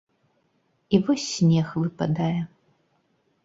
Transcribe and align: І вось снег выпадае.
І 0.95 1.01
вось 1.05 1.27
снег 1.35 1.67
выпадае. 1.83 2.33